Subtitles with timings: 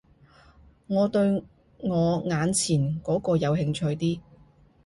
[0.87, 1.43] 我對
[1.77, 4.19] 我眼前嗰個有興趣啲